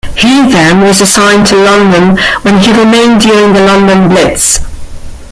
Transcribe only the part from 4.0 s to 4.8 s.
blitz.